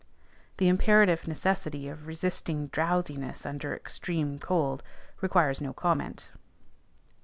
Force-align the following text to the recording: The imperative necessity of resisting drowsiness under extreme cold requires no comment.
The 0.57 0.67
imperative 0.67 1.27
necessity 1.27 1.87
of 1.87 2.07
resisting 2.07 2.69
drowsiness 2.69 3.45
under 3.45 3.75
extreme 3.75 4.39
cold 4.39 4.81
requires 5.21 5.61
no 5.61 5.73
comment. 5.73 6.31